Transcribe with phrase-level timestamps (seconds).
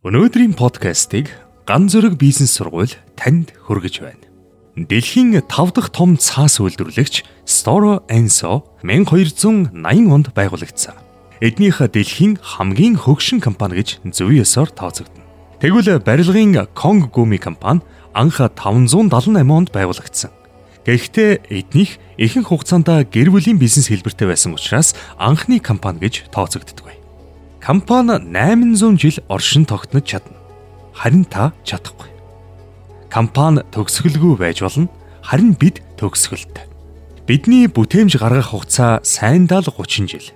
[0.00, 1.28] Өнөөдрийн подкастыг
[1.68, 4.24] Ган зүрэг бизнес сургууль танд хүргэж байна.
[4.72, 9.76] Дэлхийн 5 дахь том цаас үйлдвэрлэгч Storo Enso 1280
[10.08, 10.96] онд байгуулагдсан.
[11.44, 15.20] Эднийх дэлхийн хамгийн хөгшин компани гэж зөв ёсоор тооцогдно.
[15.60, 17.84] Тэгвэл барилгын Kong Gumi компани
[18.16, 20.32] анх 578 онд байгуулагдсан.
[20.88, 26.99] Гэхдээ эднийх ихэнх хугацаанд гэр бүлийн бизнес хэлбэртэй байсан учраас анхны компани гэж тооцогддог.
[27.60, 30.36] Компани 800 жил оршин тогтнож чадна.
[30.94, 32.08] Харин та чадахгүй.
[33.12, 34.88] Компани төгсгөлгүй байж болно.
[35.22, 36.64] Харин бид төгсгөлтэй.
[37.28, 40.32] Бидний бүтээмж гаргах хугацаа сайндаа л 30 жил.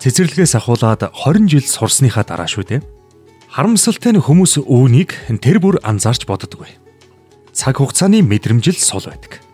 [0.00, 2.80] Цэцэрлэгээс ахуулаад 20 жил сурсныхаа дараа шүү дээ.
[3.52, 6.72] Харамсалтай нь хүмүүс үүнийг тэр бүр анзаарч боддоггүй.
[7.52, 9.44] Цаг хугацааны мэдрэмжил сул байдаг.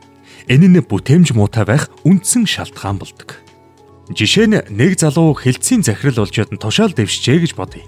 [0.47, 3.43] Энэ нь бүтээмж муутай байх үндсэн шалтгаан болдог.
[4.09, 7.85] Жишээ нь нэг залуу хилцийн захирал болж ядан тушаал дэвшжээ гэж бодъё.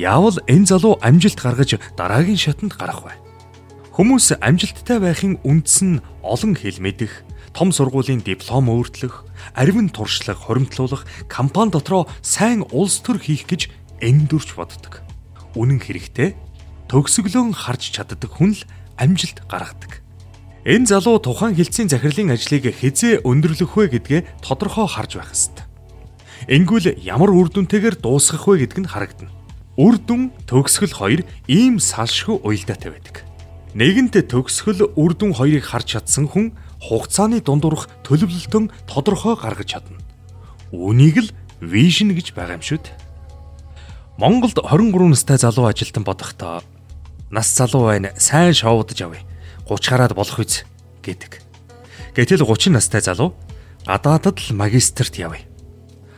[0.00, 3.12] Яавал энэ залуу амжилт гаргаж дараагийн шатанд гарах вэ?
[3.92, 7.12] Хүмүүс амжилттай байхын үндэс нь олон хэл мэдэх,
[7.52, 13.68] том сургуулийн диплом өөртлөх, аривын туршлага, хуримтлуулах, компани дотроо сайн улс төр хийх гэж
[14.00, 15.04] эндүрч боддог.
[15.52, 16.32] Үнэн хэрэгтээ
[16.88, 18.64] төгсгөлөн харж чаддаг хүн л
[18.96, 20.00] амжилт гаргадаг.
[20.60, 25.64] Энэ залуу тухайн хилцийн захирлын ажлыг хизээ өндөрлөх вэ гэдгээ тодорхой харж байх ёстой.
[26.52, 29.32] Ингүүл ямар үр дүнтэйгээр дуусгах вэ гэдг нь харагдана.
[29.80, 33.24] Үр дүн төгсгөл хоёр ийм салшгүй уялдаатай байдаг.
[33.72, 36.52] Нэгэнт төгсгөл үр дүн хоёрыг харж чадсан хүн
[36.84, 39.96] хугацааны дундурх төлөвлөлтөн тодорхой гаргаж чадна.
[40.76, 41.32] Үүнийг л
[41.64, 43.00] вижн гэж байгаа юм шүү дээ.
[44.20, 46.60] Монголд 23 настай залуу ажилтан бодохдоо
[47.32, 49.24] нас залуу байна сайн шоудж авъя
[49.70, 50.66] 30 гараад болох үз
[51.06, 51.38] гэдэг.
[52.18, 53.38] Гэтэл 30 настай залуу
[53.86, 55.46] гадаадд л магистрт явъя.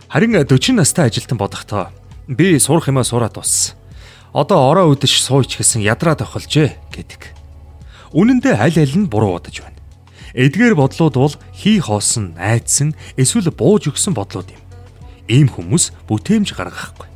[0.09, 1.93] Харин 40 настай ажилтан бодохдоо
[2.29, 3.77] би сурах юмаа сураад туссан.
[4.33, 7.21] Одоо ороо үдэш сууч гэсэн ядраа тохолжээ гэдэг.
[8.17, 9.77] Үнэн дээр аль аль нь буруу бодож байна.
[10.33, 14.63] Эдгээр бодлууд бол хий хоосон, найдсан, эсвэл бууж өгсөн бодлууд юм.
[15.29, 17.09] Ийм хүмүүс бүтээмж гаргахгүй.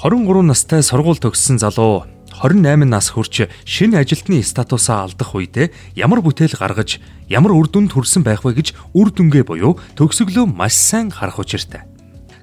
[0.00, 2.08] 23 настай сургууль төгссөн залуу
[2.38, 8.22] 28 нас хүрч шинэ ажилтны статусаа алдах үедээ ямар бүтээл гаргаж ямар үр дүнд хүрсэн
[8.22, 11.82] байх вэ гэж үр дүнгээ буюу төгсгөлөө маш сайн харах учиртай.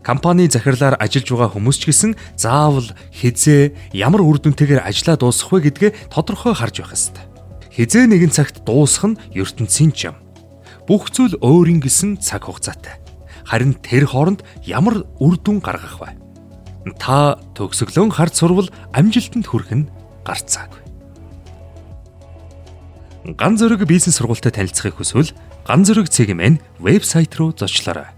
[0.04, 5.72] Компани захирлаар ажиллаж байгаа хүмүүс ч гэсэн заавал хизээ ямар үр дүнтэйгээр ажиллаа дуусгах вэ
[5.72, 7.24] гэдгээ тодорхой харж байх ёстой.
[7.72, 10.20] Хизээ нэгэн цагт дуусах нь ертөнцийн юм.
[10.86, 13.00] Бүх зүйл өөрийн гэсэн цаг хугацаатай.
[13.48, 16.25] Харин тэр хооронд ямар үр дүн гаргах вэ?
[16.94, 19.90] Та төгсгөлөн хард сурвал амжилтанд хүрэх нь
[20.22, 20.82] гарцаагүй.
[23.34, 25.34] Ган зөрөг бизнес сургуультай танилцахыг хүсвэл
[25.66, 28.15] Ган зөрөг цэгийн вебсайт руу зочлоорой.